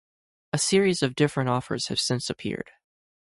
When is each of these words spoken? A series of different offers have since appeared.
A 0.51 0.57
series 0.57 1.03
of 1.03 1.13
different 1.13 1.51
offers 1.51 1.89
have 1.89 1.99
since 1.99 2.27
appeared. 2.31 2.71